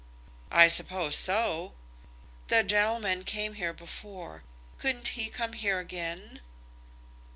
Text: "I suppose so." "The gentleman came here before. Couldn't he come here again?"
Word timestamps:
"I 0.51 0.67
suppose 0.67 1.15
so." 1.15 1.73
"The 2.47 2.63
gentleman 2.63 3.23
came 3.23 3.53
here 3.53 3.71
before. 3.71 4.41
Couldn't 4.79 5.09
he 5.09 5.29
come 5.29 5.53
here 5.53 5.77
again?" 5.77 6.41